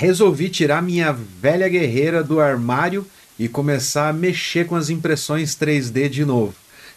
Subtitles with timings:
[0.00, 3.06] resolvi tirar minha velha guerreira do armário
[3.38, 6.54] e começar a mexer com as impressões 3D de novo.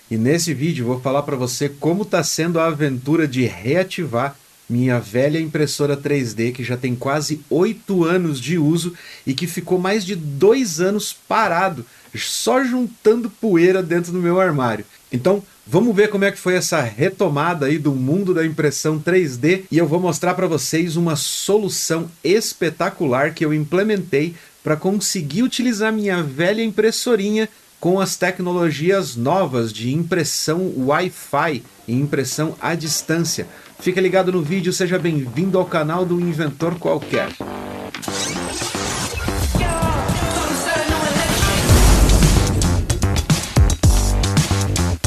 [0.09, 4.37] E nesse vídeo vou falar para você como está sendo a aventura de reativar
[4.69, 8.93] minha velha impressora 3D que já tem quase 8 anos de uso
[9.27, 11.85] e que ficou mais de 2 anos parado,
[12.15, 14.85] só juntando poeira dentro do meu armário.
[15.11, 19.63] Então, vamos ver como é que foi essa retomada aí do mundo da impressão 3D
[19.71, 25.91] e eu vou mostrar para vocês uma solução espetacular que eu implementei para conseguir utilizar
[25.91, 33.45] minha velha impressorinha com as tecnologias novas de impressão Wi-Fi e impressão à distância.
[33.79, 37.27] Fica ligado no vídeo, seja bem-vindo ao canal do Inventor Qualquer.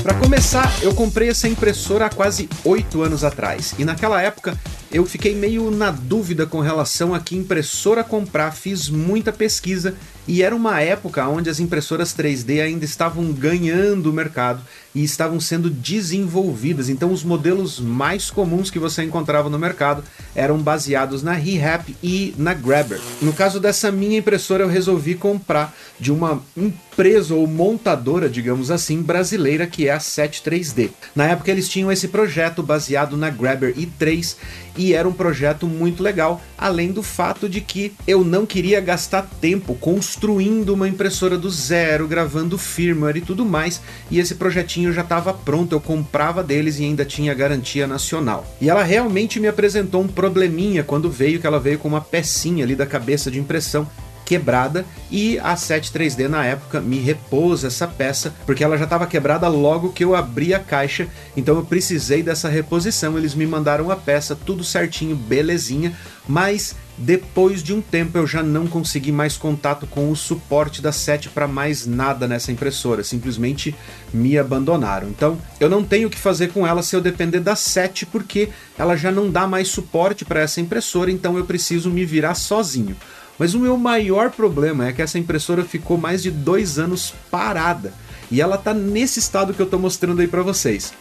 [0.07, 4.57] Para começar, eu comprei essa impressora há quase 8 anos atrás, e naquela época
[4.97, 9.95] eu fiquei meio na dúvida com relação a que impressora comprar, fiz muita pesquisa
[10.27, 14.63] e era uma época onde as impressoras 3D ainda estavam ganhando o mercado
[14.95, 16.89] e estavam sendo desenvolvidas.
[16.89, 20.03] Então os modelos mais comuns que você encontrava no mercado
[20.35, 22.99] eram baseados na ReHap e na Grabber.
[23.21, 29.03] No caso dessa minha impressora eu resolvi comprar de uma empresa ou montadora, digamos assim,
[29.03, 30.91] brasileira que é a 73D.
[31.15, 34.37] Na época eles tinham esse projeto baseado na Grabber i3
[34.77, 39.23] e era um projeto muito legal, além do fato de que eu não queria gastar
[39.41, 45.03] tempo construindo uma impressora do zero, gravando firmware e tudo mais, e esse projetinho já
[45.03, 48.47] estava pronto, eu comprava deles e ainda tinha garantia nacional.
[48.61, 52.65] E ela realmente me apresentou um probleminha quando veio, que ela veio com uma pecinha
[52.65, 53.89] ali da cabeça de impressão
[54.27, 59.47] quebrada e a 73D na época me repôs essa peça porque ela já estava quebrada
[59.49, 63.17] logo que eu abri a caixa, então eu precisei dessa reposição.
[63.17, 65.97] Eles me mandaram a peça tudo certinho, belezinha,
[66.27, 70.91] mas depois de um tempo eu já não consegui mais contato com o suporte da
[70.91, 73.75] 7 para mais nada nessa impressora, simplesmente
[74.13, 75.09] me abandonaram.
[75.09, 78.49] Então eu não tenho o que fazer com ela se eu depender da 7 porque
[78.79, 82.97] ela já não dá mais suporte para essa impressora, então eu preciso me virar sozinho.
[83.39, 87.93] Mas o meu maior problema é que essa impressora ficou mais de dois anos parada
[88.31, 90.93] e ela tá nesse estado que eu tô mostrando aí para vocês.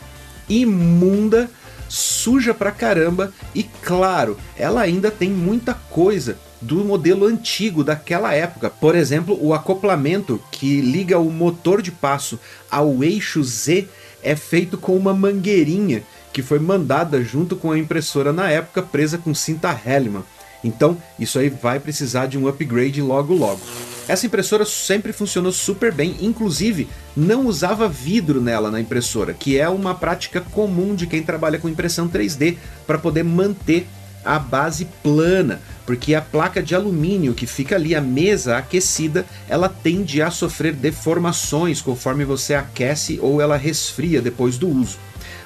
[0.48, 1.50] Imunda,
[1.88, 8.70] suja pra caramba e claro, ela ainda tem muita coisa do modelo antigo daquela época.
[8.70, 13.88] Por exemplo, o acoplamento que liga o motor de passo ao eixo Z
[14.24, 16.04] é feito com uma mangueirinha
[16.34, 20.24] que foi mandada junto com a impressora na época presa com cinta Hellman.
[20.66, 23.62] Então, isso aí vai precisar de um upgrade logo logo.
[24.08, 29.70] Essa impressora sempre funcionou super bem, inclusive não usava vidro nela na impressora, que é
[29.70, 33.88] uma prática comum de quem trabalha com impressão 3D para poder manter
[34.24, 39.70] a base plana, porque a placa de alumínio que fica ali, a mesa aquecida, ela
[39.70, 44.98] tende a sofrer deformações conforme você aquece ou ela resfria depois do uso.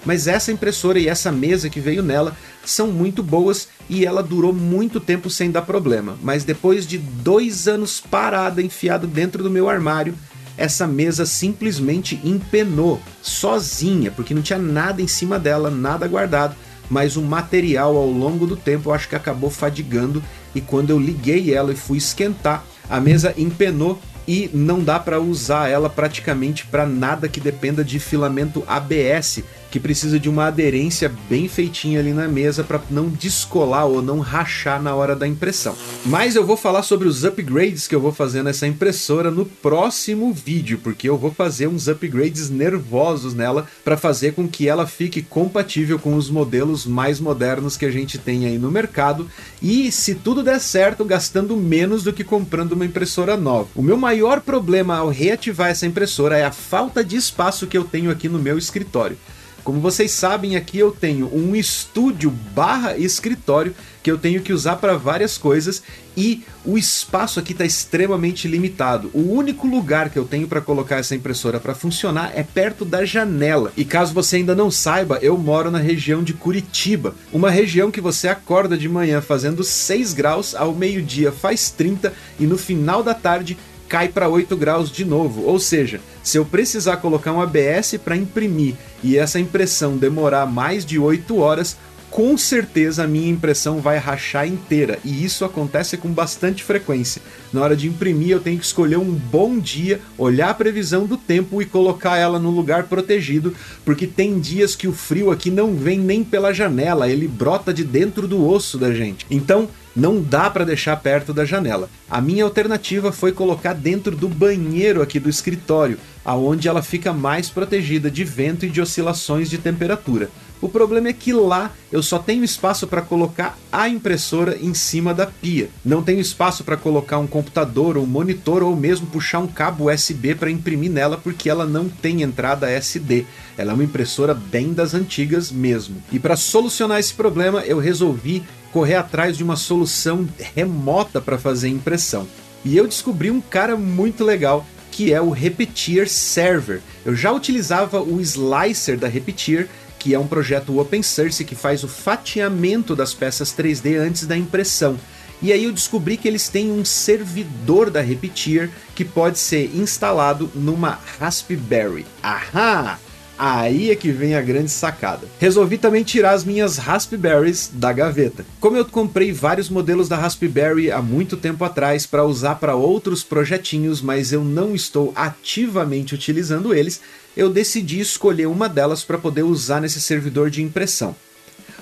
[0.05, 4.53] Mas essa impressora e essa mesa que veio nela são muito boas e ela durou
[4.53, 6.17] muito tempo sem dar problema.
[6.21, 10.13] Mas depois de dois anos parada, enfiado dentro do meu armário,
[10.55, 16.55] essa mesa simplesmente empenou sozinha, porque não tinha nada em cima dela, nada guardado.
[16.89, 20.23] Mas o material ao longo do tempo eu acho que acabou fadigando
[20.53, 25.19] e quando eu liguei ela e fui esquentar, a mesa empenou e não dá para
[25.19, 31.11] usar ela praticamente para nada que dependa de filamento ABS, que precisa de uma aderência
[31.29, 35.75] bem feitinha ali na mesa para não descolar ou não rachar na hora da impressão.
[36.05, 40.33] Mas eu vou falar sobre os upgrades que eu vou fazer nessa impressora no próximo
[40.33, 45.21] vídeo, porque eu vou fazer uns upgrades nervosos nela para fazer com que ela fique
[45.21, 49.29] compatível com os modelos mais modernos que a gente tem aí no mercado
[49.61, 53.69] e se tudo der certo, gastando menos do que comprando uma impressora nova.
[53.75, 57.83] O meu maior problema ao reativar essa impressora é a falta de espaço que eu
[57.83, 59.17] tenho aqui no meu escritório.
[59.63, 64.77] Como vocês sabem, aqui eu tenho um estúdio barra escritório que eu tenho que usar
[64.77, 65.83] para várias coisas
[66.15, 69.09] e o espaço aqui está extremamente limitado.
[69.13, 73.05] O único lugar que eu tenho para colocar essa impressora para funcionar é perto da
[73.05, 73.71] janela.
[73.75, 78.01] E caso você ainda não saiba, eu moro na região de Curitiba, uma região que
[78.01, 83.13] você acorda de manhã fazendo 6 graus, ao meio-dia faz 30 e no final da
[83.13, 83.57] tarde
[83.89, 85.43] cai para 8 graus de novo.
[85.45, 90.85] Ou seja, se eu precisar colocar um ABS para imprimir e essa impressão demorar mais
[90.85, 91.75] de 8 horas,
[92.19, 97.21] com certeza a minha impressão vai rachar inteira, e isso acontece com bastante frequência.
[97.53, 101.15] Na hora de imprimir, eu tenho que escolher um bom dia, olhar a previsão do
[101.15, 103.55] tempo e colocar ela no lugar protegido,
[103.85, 107.85] porque tem dias que o frio aqui não vem nem pela janela, ele brota de
[107.85, 109.25] dentro do osso da gente.
[109.31, 111.89] Então, não dá para deixar perto da janela.
[112.09, 117.49] A minha alternativa foi colocar dentro do banheiro aqui do escritório, aonde ela fica mais
[117.49, 120.29] protegida de vento e de oscilações de temperatura.
[120.61, 125.13] O problema é que lá eu só tenho espaço para colocar a impressora em cima
[125.13, 125.69] da pia.
[125.85, 129.89] Não tenho espaço para colocar um computador ou um monitor ou mesmo puxar um cabo
[129.89, 133.25] USB para imprimir nela porque ela não tem entrada SD.
[133.57, 136.03] Ela é uma impressora bem das antigas mesmo.
[136.11, 141.69] E para solucionar esse problema, eu resolvi correr atrás de uma solução remota para fazer
[141.69, 142.27] impressão.
[142.65, 146.81] E eu descobri um cara muito legal que é o Repetir Server.
[147.05, 149.69] Eu já utilizava o Slicer da Repetir
[149.99, 154.35] que é um projeto open source que faz o fatiamento das peças 3D antes da
[154.35, 154.97] impressão.
[155.41, 160.49] E aí eu descobri que eles têm um servidor da Repetir que pode ser instalado
[160.55, 162.05] numa Raspberry.
[162.23, 162.99] Ahá!
[163.41, 165.25] Aí é que vem a grande sacada.
[165.39, 168.45] Resolvi também tirar as minhas Raspberries da gaveta.
[168.59, 173.23] Como eu comprei vários modelos da Raspberry há muito tempo atrás para usar para outros
[173.23, 176.99] projetinhos, mas eu não estou ativamente utilizando eles,
[177.37, 181.15] eu decidi escolher uma delas para poder usar nesse servidor de impressão.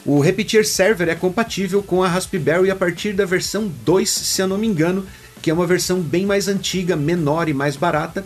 [0.06, 4.48] O Repetir Server é compatível com a Raspberry a partir da versão 2, se eu
[4.48, 5.08] não me engano,
[5.42, 8.24] que é uma versão bem mais antiga, menor e mais barata,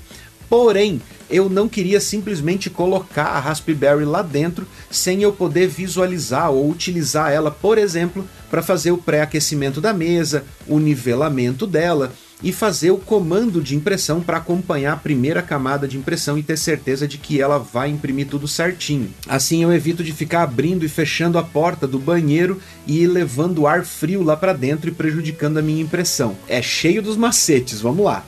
[0.51, 6.69] Porém, eu não queria simplesmente colocar a Raspberry lá dentro sem eu poder visualizar ou
[6.69, 12.11] utilizar ela, por exemplo, para fazer o pré-aquecimento da mesa, o nivelamento dela
[12.43, 16.57] e fazer o comando de impressão para acompanhar a primeira camada de impressão e ter
[16.57, 19.09] certeza de que ela vai imprimir tudo certinho.
[19.29, 23.85] Assim eu evito de ficar abrindo e fechando a porta do banheiro e levando ar
[23.85, 26.35] frio lá para dentro e prejudicando a minha impressão.
[26.45, 28.25] É cheio dos macetes, vamos lá.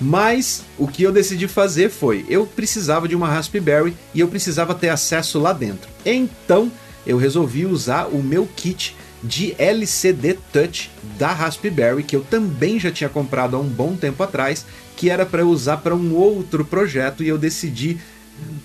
[0.00, 4.74] Mas o que eu decidi fazer foi, eu precisava de uma Raspberry e eu precisava
[4.74, 5.90] ter acesso lá dentro.
[6.04, 6.72] Então
[7.06, 12.90] eu resolvi usar o meu kit de LCD Touch da Raspberry, que eu também já
[12.90, 14.64] tinha comprado há um bom tempo atrás,
[14.96, 17.98] que era para usar para um outro projeto e eu decidi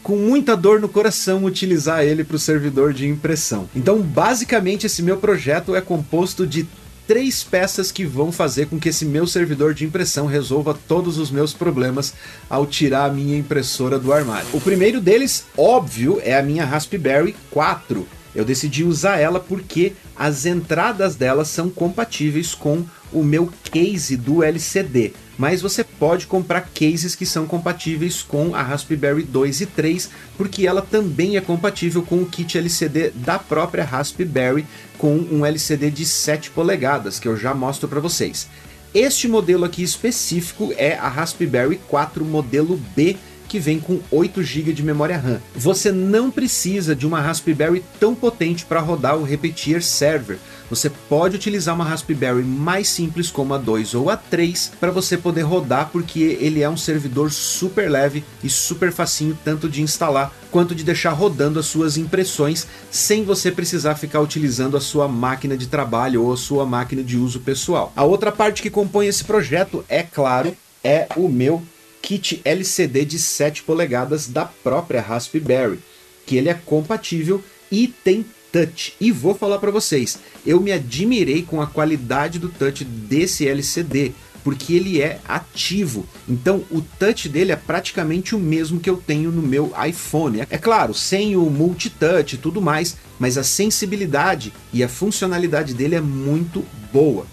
[0.01, 3.69] com muita dor no coração utilizar ele para o servidor de impressão.
[3.75, 6.65] Então, basicamente, esse meu projeto é composto de
[7.07, 11.31] três peças que vão fazer com que esse meu servidor de impressão resolva todos os
[11.31, 12.13] meus problemas
[12.49, 14.47] ao tirar a minha impressora do armário.
[14.53, 18.07] O primeiro deles, óbvio, é a minha Raspberry 4.
[18.33, 24.43] Eu decidi usar ela porque as entradas dela são compatíveis com o meu case do
[24.43, 30.09] LCD mas você pode comprar cases que são compatíveis com a Raspberry 2 e 3,
[30.37, 34.65] porque ela também é compatível com o kit LCD da própria Raspberry
[34.97, 38.47] com um LCD de 7 polegadas, que eu já mostro para vocês.
[38.93, 43.17] Este modelo aqui específico é a Raspberry 4 modelo B,
[43.55, 45.39] que vem com 8 GB de memória RAM.
[45.55, 50.37] Você não precisa de uma Raspberry tão potente para rodar o Repetir Server.
[50.69, 55.17] Você pode utilizar uma Raspberry mais simples como a 2 ou a 3 para você
[55.17, 60.33] poder rodar porque ele é um servidor super leve e super facinho tanto de instalar
[60.51, 65.55] quanto de deixar rodando as suas impressões sem você precisar ficar utilizando a sua máquina
[65.55, 67.93] de trabalho ou a sua máquina de uso pessoal.
[67.95, 70.53] A outra parte que compõe esse projeto, é claro,
[70.83, 71.63] é o meu
[72.05, 75.79] kit LCD de 7 polegadas da própria Raspberry,
[76.23, 78.93] que ele é compatível e tem touch.
[79.01, 84.11] E vou falar para vocês, eu me admirei com a qualidade do touch desse LCD,
[84.43, 86.05] porque ele é ativo.
[86.29, 90.41] Então o touch dele é praticamente o mesmo que eu tenho no meu iPhone.
[90.47, 95.95] É claro, sem o multitouch e tudo mais, mas a sensibilidade e a funcionalidade dele
[95.95, 96.63] é muito
[96.93, 97.25] boa.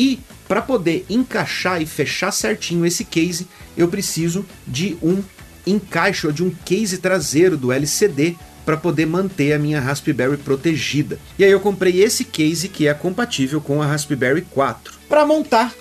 [0.00, 5.22] E para poder encaixar e fechar certinho esse case, eu preciso de um
[5.66, 11.18] encaixe ou de um case traseiro do LCD para poder manter a minha Raspberry protegida.
[11.38, 14.94] E aí eu comprei esse case que é compatível com a Raspberry 4.
[15.06, 15.74] Para montar,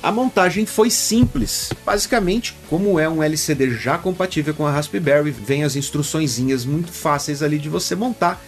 [0.00, 1.72] a montagem foi simples.
[1.84, 7.42] Basicamente, como é um LCD já compatível com a Raspberry, vem as instruçõezinhas muito fáceis
[7.42, 8.40] ali de você montar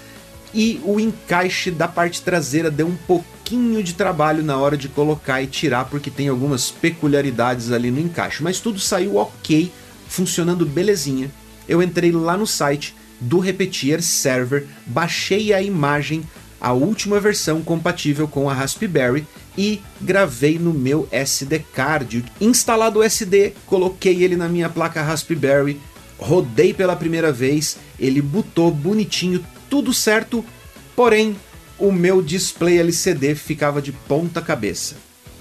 [0.55, 3.36] e o encaixe da parte traseira deu um pouquinho
[3.83, 8.43] de trabalho na hora de colocar e tirar, porque tem algumas peculiaridades ali no encaixe,
[8.43, 9.71] mas tudo saiu ok,
[10.09, 11.31] funcionando belezinha.
[11.69, 16.25] Eu entrei lá no site do Repetir Server, baixei a imagem,
[16.61, 19.25] a última versão compatível com a Raspberry
[19.57, 22.25] e gravei no meu SD card.
[22.41, 25.81] Instalado o SD, coloquei ele na minha placa Raspberry,
[26.19, 30.45] rodei pela primeira vez, ele butou bonitinho, tudo certo,
[30.97, 31.37] porém
[31.79, 34.97] o meu display LCD ficava de ponta cabeça.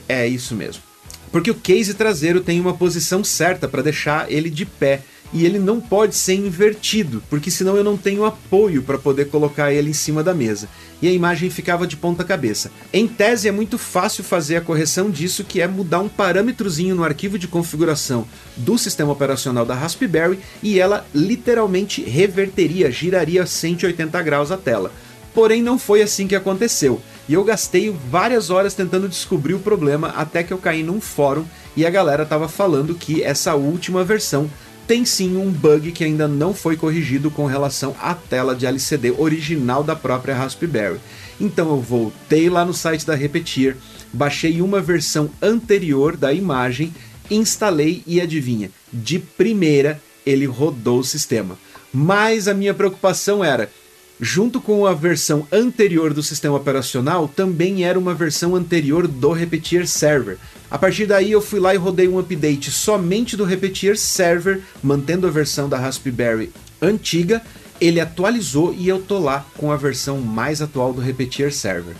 [0.08, 0.84] É isso mesmo.
[1.32, 5.01] Porque o case traseiro tem uma posição certa para deixar ele de pé
[5.34, 9.74] e ele não pode ser invertido, porque senão eu não tenho apoio para poder colocar
[9.74, 10.70] ele em cima da mesa.
[11.01, 12.72] E a imagem ficava de ponta cabeça.
[12.94, 17.04] Em tese é muito fácil fazer a correção disso, que é mudar um parâmetrozinho no
[17.04, 18.25] arquivo de configuração
[18.56, 24.92] do sistema operacional da Raspberry e ela literalmente reverteria, giraria 180 graus a tela.
[25.36, 27.01] Porém não foi assim que aconteceu.
[27.27, 31.46] E eu gastei várias horas tentando descobrir o problema até que eu caí num fórum
[31.75, 34.50] e a galera estava falando que essa última versão
[34.88, 39.12] tem sim um bug que ainda não foi corrigido com relação à tela de LCD
[39.18, 41.00] original da própria Raspberry.
[41.42, 43.75] Então eu voltei lá no site da Repetir,
[44.13, 46.94] baixei uma versão anterior da imagem,
[47.30, 51.58] instalei e adivinha, de primeira ele rodou o sistema.
[51.92, 53.70] Mas a minha preocupação era
[54.19, 59.88] junto com a versão anterior do sistema operacional, também era uma versão anterior do Repetir
[59.88, 60.38] Server.
[60.69, 65.27] A partir daí eu fui lá e rodei um update somente do Repetir Server, mantendo
[65.27, 67.41] a versão da Raspberry antiga,
[67.79, 71.95] ele atualizou e eu tô lá com a versão mais atual do Repetir Server.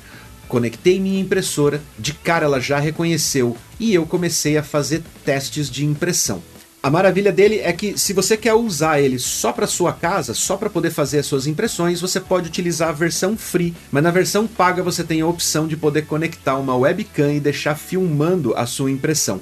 [0.48, 5.86] Conectei minha impressora, de cara ela já reconheceu e eu comecei a fazer testes de
[5.86, 6.42] impressão.
[6.86, 10.56] A maravilha dele é que se você quer usar ele só para sua casa, só
[10.56, 14.46] para poder fazer as suas impressões, você pode utilizar a versão free, mas na versão
[14.46, 18.92] paga você tem a opção de poder conectar uma webcam e deixar filmando a sua
[18.92, 19.42] impressão.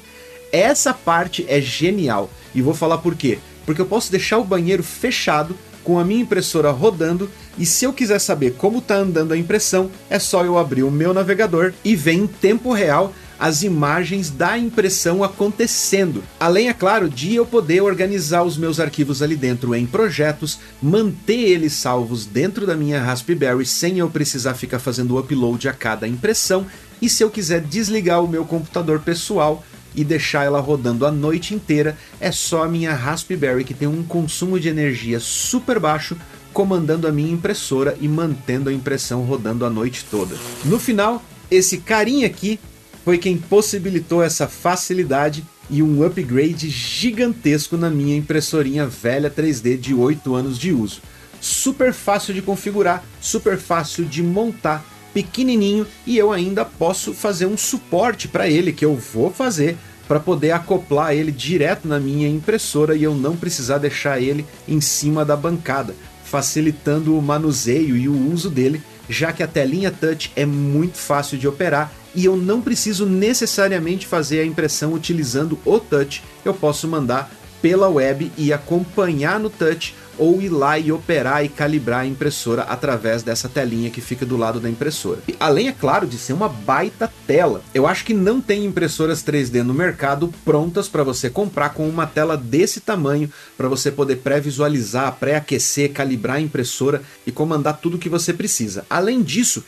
[0.54, 3.40] Essa parte é genial e vou falar por quê.
[3.66, 7.92] Porque eu posso deixar o banheiro fechado com a minha impressora rodando e se eu
[7.92, 11.94] quiser saber como está andando a impressão, é só eu abrir o meu navegador e
[11.94, 16.24] ver em tempo real as imagens da impressão acontecendo.
[16.40, 21.50] Além, é claro, de eu poder organizar os meus arquivos ali dentro em projetos, manter
[21.50, 26.08] eles salvos dentro da minha Raspberry sem eu precisar ficar fazendo o upload a cada
[26.08, 26.66] impressão.
[27.02, 29.62] E se eu quiser desligar o meu computador pessoal,
[29.94, 34.02] e deixar ela rodando a noite inteira, é só a minha Raspberry que tem um
[34.02, 36.18] consumo de energia super baixo
[36.52, 40.36] comandando a minha impressora e mantendo a impressão rodando a noite toda.
[40.66, 41.22] No final,
[41.52, 42.60] esse carinha aqui
[43.04, 49.94] foi quem possibilitou essa facilidade e um upgrade gigantesco na minha impressorinha velha 3D de
[49.94, 51.02] 8 anos de uso.
[51.42, 57.58] Super fácil de configurar, super fácil de montar, pequenininho e eu ainda posso fazer um
[57.58, 62.96] suporte para ele que eu vou fazer para poder acoplar ele direto na minha impressora
[62.96, 65.96] e eu não precisar deixar ele em cima da bancada,
[66.26, 71.38] facilitando o manuseio e o uso dele, já que a telinha touch é muito fácil
[71.38, 76.88] de operar e eu não preciso necessariamente fazer a impressão utilizando o touch, eu posso
[76.88, 77.32] mandar
[77.62, 82.64] pela web e acompanhar no touch ou ir lá e operar e calibrar a impressora
[82.64, 85.20] através dessa telinha que fica do lado da impressora.
[85.28, 87.62] E, além, é claro, de ser uma baita tela.
[87.74, 92.06] Eu acho que não tem impressoras 3D no mercado prontas para você comprar com uma
[92.06, 98.10] tela desse tamanho para você poder pré-visualizar, pré-aquecer, calibrar a impressora e comandar tudo que
[98.10, 98.86] você precisa.
[98.90, 99.64] Além disso,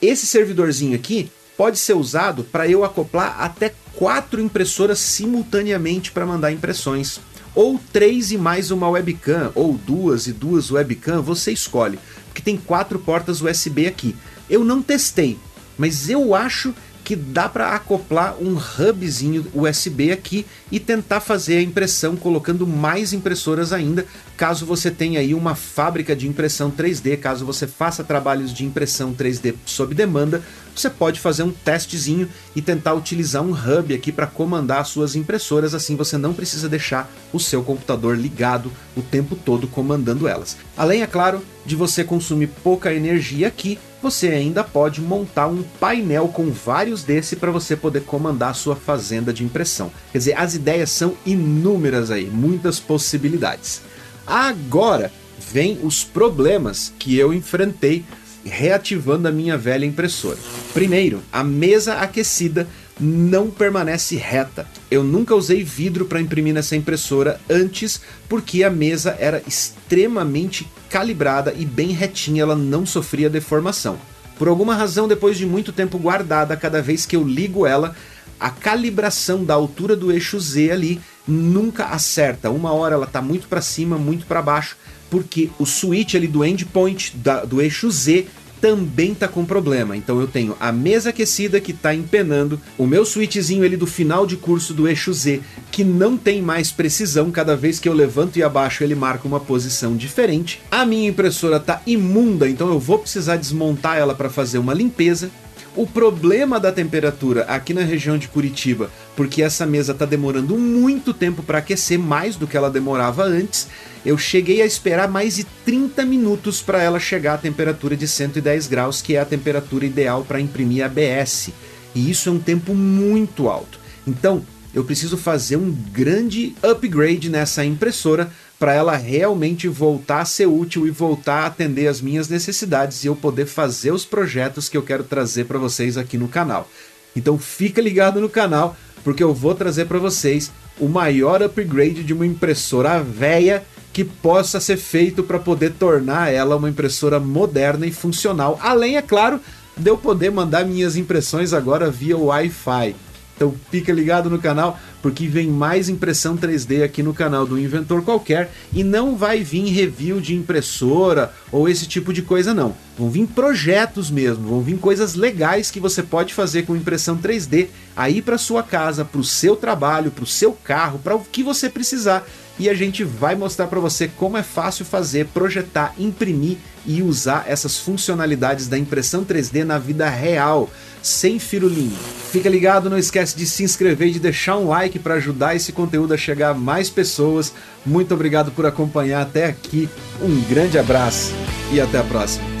[0.00, 6.52] esse servidorzinho aqui pode ser usado para eu acoplar até quatro impressoras simultaneamente para mandar
[6.52, 7.18] impressões.
[7.56, 12.54] Ou três e mais uma webcam, ou duas e duas webcam, você escolhe, porque tem
[12.54, 14.14] quatro portas USB aqui.
[14.48, 15.38] Eu não testei,
[15.78, 21.62] mas eu acho que dá para acoplar um hubzinho USB aqui e tentar fazer a
[21.62, 24.04] impressão colocando mais impressoras ainda,
[24.36, 29.14] caso você tenha aí uma fábrica de impressão 3D, caso você faça trabalhos de impressão
[29.14, 30.42] 3D sob demanda,
[30.74, 35.16] você pode fazer um testezinho e tentar utilizar um hub aqui para comandar as suas
[35.16, 40.56] impressoras, assim você não precisa deixar o seu computador ligado o tempo todo comandando elas.
[40.76, 46.28] Além, é claro, de você consumir pouca energia aqui, você ainda pode montar um painel
[46.28, 49.90] com vários desse para você poder comandar a sua fazenda de impressão.
[50.12, 53.80] Quer dizer, as ideias são inúmeras aí, muitas possibilidades.
[54.26, 55.12] Agora
[55.52, 58.04] vem os problemas que eu enfrentei
[58.44, 60.38] reativando a minha velha impressora.
[60.72, 62.66] Primeiro, a mesa aquecida
[62.98, 64.66] não permanece reta.
[64.90, 71.52] Eu nunca usei vidro para imprimir nessa impressora antes, porque a mesa era extremamente calibrada
[71.56, 73.98] e bem retinha, ela não sofria deformação.
[74.38, 77.94] Por alguma razão, depois de muito tempo guardada, cada vez que eu ligo ela,
[78.38, 82.50] a calibração da altura do eixo Z ali nunca acerta.
[82.50, 84.76] Uma hora ela está muito para cima, muito para baixo,
[85.10, 88.26] porque o switch ali do endpoint da, do eixo Z
[88.60, 89.96] também tá com problema.
[89.96, 94.26] Então eu tenho a mesa aquecida que tá empenando, o meu switchzinho ele do final
[94.26, 95.40] de curso do eixo Z
[95.70, 99.40] que não tem mais precisão, cada vez que eu levanto e abaixo ele marca uma
[99.40, 100.60] posição diferente.
[100.70, 105.30] A minha impressora tá imunda, então eu vou precisar desmontar ela para fazer uma limpeza.
[105.76, 111.12] O problema da temperatura aqui na região de Curitiba, porque essa mesa está demorando muito
[111.12, 113.68] tempo para aquecer, mais do que ela demorava antes,
[114.02, 118.68] eu cheguei a esperar mais de 30 minutos para ela chegar à temperatura de 110
[118.68, 121.50] graus, que é a temperatura ideal para imprimir ABS.
[121.94, 123.78] E isso é um tempo muito alto.
[124.06, 124.42] Então,
[124.72, 130.86] eu preciso fazer um grande upgrade nessa impressora para ela realmente voltar a ser útil
[130.86, 134.82] e voltar a atender as minhas necessidades e eu poder fazer os projetos que eu
[134.82, 136.68] quero trazer para vocês aqui no canal.
[137.14, 142.12] Então fica ligado no canal, porque eu vou trazer para vocês o maior upgrade de
[142.12, 147.92] uma impressora velha que possa ser feito para poder tornar ela uma impressora moderna e
[147.92, 148.58] funcional.
[148.62, 149.40] Além, é claro,
[149.76, 152.94] de eu poder mandar minhas impressões agora via Wi-Fi.
[153.36, 158.02] Então fica ligado no canal porque vem mais impressão 3D aqui no canal do Inventor
[158.02, 162.74] Qualquer e não vai vir review de impressora ou esse tipo de coisa não.
[162.98, 167.68] Vão vir projetos mesmo, vão vir coisas legais que você pode fazer com impressão 3D
[167.94, 171.42] aí para sua casa, para o seu trabalho, para o seu carro, para o que
[171.42, 172.26] você precisar.
[172.58, 177.44] E a gente vai mostrar para você como é fácil fazer, projetar, imprimir e usar
[177.46, 180.70] essas funcionalidades da impressão 3D na vida real,
[181.02, 181.96] sem firulinho.
[182.30, 185.72] Fica ligado, não esquece de se inscrever e de deixar um like para ajudar esse
[185.72, 187.52] conteúdo a chegar a mais pessoas.
[187.84, 189.88] Muito obrigado por acompanhar até aqui.
[190.22, 191.32] Um grande abraço
[191.72, 192.55] e até a próxima.